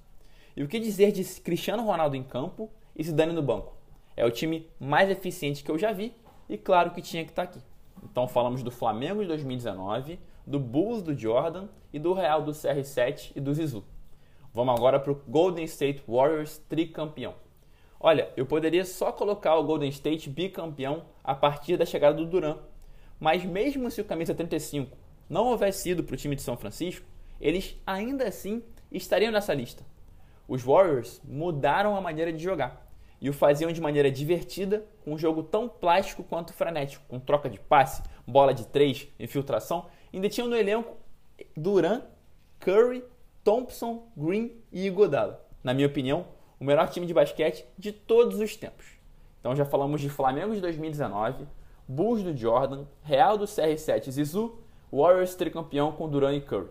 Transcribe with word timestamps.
E 0.56 0.62
o 0.62 0.68
que 0.68 0.80
dizer 0.80 1.12
de 1.12 1.24
Cristiano 1.42 1.84
Ronaldo 1.84 2.16
em 2.16 2.24
campo 2.24 2.70
e 2.96 3.04
Zidane 3.04 3.34
no 3.34 3.42
banco? 3.42 3.74
É 4.16 4.26
o 4.26 4.32
time 4.32 4.68
mais 4.80 5.10
eficiente 5.10 5.64
que 5.64 5.72
eu 5.72 5.80
já 5.80 5.92
vi 5.92 6.14
e 6.48 6.58
claro 6.58 6.92
que 6.92 7.02
tinha 7.02 7.24
que 7.24 7.32
estar 7.32 7.48
tá 7.48 7.50
aqui. 7.50 7.62
Então 8.12 8.28
falamos 8.28 8.64
do 8.64 8.72
Flamengo 8.72 9.22
de 9.22 9.28
2019, 9.28 10.20
do 10.46 10.60
Bulls 10.60 11.02
do 11.02 11.18
Jordan 11.18 11.68
e 11.94 12.00
do 12.00 12.14
Real 12.14 12.42
do 12.42 12.52
CR7 12.52 13.34
e 13.36 13.40
do 13.40 13.54
Zizu. 13.54 13.84
Vamos 14.54 14.76
agora 14.76 15.00
para 15.00 15.12
o 15.12 15.22
Golden 15.28 15.64
State 15.66 16.04
Warriors 16.08 16.58
tricampeão. 16.68 17.36
Olha, 18.00 18.32
eu 18.36 18.46
poderia 18.46 18.84
só 18.84 19.12
colocar 19.12 19.56
o 19.56 19.64
Golden 19.64 19.90
State 19.90 20.30
bicampeão 20.30 21.04
a 21.24 21.36
partir 21.36 21.78
da 21.78 21.86
chegada 21.86 22.18
do 22.18 22.26
Duran, 22.26 22.58
mas 23.20 23.46
mesmo 23.46 23.92
se 23.92 24.02
o 24.02 24.06
camisa 24.06 24.34
35 24.34 24.98
não 25.30 25.46
houvesse 25.46 25.92
ido 25.92 26.04
para 26.04 26.16
o 26.16 26.18
time 26.18 26.36
de 26.36 26.42
São 26.42 26.58
Francisco, 26.58 27.06
eles 27.40 27.80
ainda 27.86 28.28
assim 28.28 28.64
estariam 28.92 29.32
nessa 29.32 29.54
lista. 29.54 29.86
Os 30.48 30.64
Warriors 30.64 31.22
mudaram 31.24 31.96
a 31.96 32.02
maneira 32.02 32.34
de 32.34 32.44
jogar 32.44 32.89
e 33.22 33.30
o 33.30 33.34
faziam 33.34 33.72
de 33.72 33.82
maneira 33.82 34.10
divertida, 34.10 34.86
com 35.04 35.14
um 35.14 35.18
jogo 35.18 35.44
tão 35.44 35.68
plástico 35.68 36.24
quanto 36.24 36.54
frenético, 36.54 37.04
com 37.08 37.20
troca 37.20 37.50
de 37.50 37.60
passe, 37.60 38.02
bola 38.26 38.54
de 38.54 38.66
três, 38.66 39.08
infiltração. 39.20 39.88
Ainda 40.14 40.30
tinham 40.30 40.48
no 40.48 40.56
elenco 40.56 40.96
Duran, 41.56 42.02
Curry, 42.60 43.04
Thompson, 43.44 44.08
Green 44.16 44.52
e 44.72 44.88
Iguodala. 44.88 45.46
Na 45.64 45.74
minha 45.74 45.88
opinião, 45.88 46.28
o 46.60 46.64
melhor 46.64 46.90
time 46.90 47.06
de 47.06 47.14
basquete 47.14 47.66
de 47.78 47.92
todos 47.92 48.40
os 48.40 48.56
tempos. 48.56 48.86
Então 49.40 49.56
já 49.56 49.66
falamos 49.66 50.02
de 50.02 50.10
Flamengo 50.10 50.54
de 50.54 50.62
2019, 50.62 51.46
Bulls 51.88 52.24
do 52.24 52.36
Jordan, 52.36 52.86
Real 53.02 53.38
do 53.38 53.46
CR7 53.46 54.12
Zizu, 54.12 54.60
Warriors 54.92 55.36
tricampeão 55.36 55.92
com 55.92 56.10
Duran 56.10 56.36
e 56.36 56.42
Curry. 56.42 56.70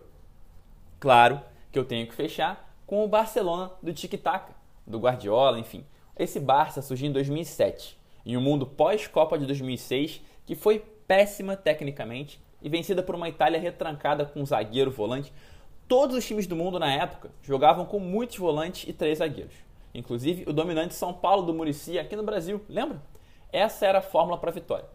Claro 0.99 1.41
que 1.71 1.77
eu 1.77 1.85
tenho 1.85 2.07
que 2.07 2.15
fechar 2.15 2.73
com 2.85 3.03
o 3.03 3.07
Barcelona 3.07 3.71
do 3.81 3.93
Tic 3.93 4.13
Tac, 4.21 4.51
do 4.85 4.99
Guardiola, 4.99 5.59
enfim 5.59 5.85
esse 6.19 6.37
Barça 6.37 6.81
surgiu 6.81 7.07
em 7.07 7.13
2007, 7.13 7.97
em 8.25 8.35
um 8.35 8.41
mundo 8.41 8.67
pós-Copa 8.67 9.39
de 9.39 9.45
2006 9.45 10.21
que 10.45 10.53
foi 10.53 10.79
péssima 11.07 11.55
tecnicamente 11.55 12.41
e 12.61 12.67
vencida 12.67 13.01
por 13.01 13.15
uma 13.15 13.29
Itália 13.29 13.57
retrancada 13.57 14.25
com 14.25 14.41
um 14.41 14.45
zagueiro 14.45 14.91
volante. 14.91 15.31
Todos 15.87 16.17
os 16.17 16.25
times 16.27 16.45
do 16.45 16.57
mundo 16.57 16.77
na 16.77 16.93
época 16.93 17.31
jogavam 17.41 17.85
com 17.85 17.99
muitos 17.99 18.37
volantes 18.37 18.87
e 18.87 18.91
três 18.91 19.19
zagueiros. 19.19 19.55
Inclusive 19.93 20.43
o 20.45 20.53
dominante 20.53 20.93
São 20.93 21.13
Paulo 21.13 21.43
do 21.43 21.53
Murici 21.53 21.97
aqui 21.97 22.15
no 22.17 22.23
Brasil, 22.23 22.61
lembra? 22.67 23.01
Essa 23.51 23.85
era 23.85 23.99
a 23.99 24.01
fórmula 24.01 24.37
para 24.37 24.49
a 24.49 24.53
vitória. 24.53 24.85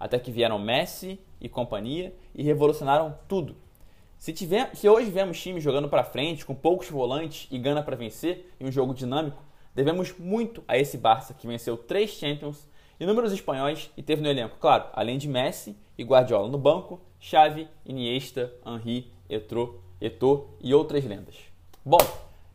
Até 0.00 0.18
que 0.18 0.32
vieram 0.32 0.58
Messi 0.58 1.20
e 1.38 1.48
companhia 1.50 2.14
e 2.34 2.42
revolucionaram 2.42 3.16
tudo. 3.28 3.54
Se, 4.18 4.32
tiver, 4.32 4.74
se 4.74 4.88
hoje 4.88 5.10
vemos 5.10 5.40
times 5.40 5.62
jogando 5.62 5.88
para 5.88 6.02
frente, 6.02 6.46
com 6.46 6.54
poucos 6.54 6.88
volantes 6.88 7.46
e 7.50 7.58
gana 7.58 7.82
para 7.82 7.94
vencer 7.94 8.52
em 8.58 8.66
um 8.66 8.72
jogo 8.72 8.94
dinâmico, 8.94 9.42
Devemos 9.74 10.16
muito 10.18 10.62
a 10.68 10.76
esse 10.76 10.98
Barça 10.98 11.32
que 11.32 11.46
venceu 11.46 11.76
três 11.76 12.10
Champions, 12.10 12.68
inúmeros 13.00 13.32
espanhóis 13.32 13.90
e 13.96 14.02
teve 14.02 14.22
no 14.22 14.28
elenco, 14.28 14.58
claro, 14.60 14.84
além 14.92 15.16
de 15.16 15.28
Messi 15.28 15.76
e 15.96 16.04
Guardiola 16.04 16.48
no 16.48 16.58
banco, 16.58 17.00
Xavi, 17.18 17.68
Iniesta, 17.86 18.52
Henry, 18.66 19.10
Etro, 19.28 19.82
Eto'o 20.00 20.50
e 20.60 20.74
outras 20.74 21.04
lendas. 21.04 21.36
Bom, 21.84 21.98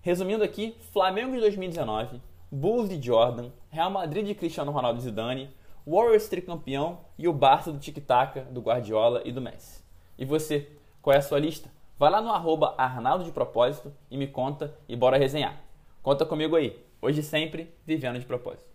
resumindo 0.02 0.44
aqui, 0.44 0.76
Flamengo 0.92 1.34
de 1.34 1.40
2019, 1.40 2.22
Bulls 2.52 2.88
de 2.88 3.02
Jordan, 3.02 3.52
Real 3.70 3.90
Madrid 3.90 4.26
de 4.26 4.36
Cristiano 4.36 4.72
Ronaldo 4.72 5.00
e 5.00 5.04
Zidane, 5.04 5.50
Warriors 5.86 6.28
tricampeão 6.28 7.00
e 7.18 7.28
o 7.28 7.34
Barça 7.34 7.72
do 7.72 7.80
Tic 7.80 7.98
Tac, 8.06 8.40
do 8.52 8.62
Guardiola 8.62 9.22
e 9.26 9.32
do 9.32 9.42
Messi. 9.42 9.82
E 10.18 10.26
você, 10.26 10.70
qual 11.02 11.14
é 11.14 11.18
a 11.18 11.22
sua 11.22 11.40
lista? 11.40 11.70
Vai 11.98 12.12
lá 12.12 12.22
no 12.22 12.32
arroba 12.32 12.76
Arnaldo 12.78 13.24
de 13.24 13.32
Propósito 13.32 13.92
e 14.12 14.18
me 14.18 14.28
conta 14.28 14.78
e 14.88 14.96
bora 14.96 15.18
resenhar. 15.18 15.60
Conta 16.04 16.26
comigo 16.26 16.56
aí. 16.56 16.87
Hoje 17.00 17.22
sempre, 17.22 17.76
vivendo 17.86 18.20
de 18.20 18.26
propósito. 18.26 18.72